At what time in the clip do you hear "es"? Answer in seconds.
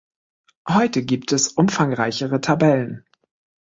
1.31-1.49